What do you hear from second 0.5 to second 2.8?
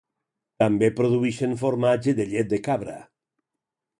També produïxen formatge de llet de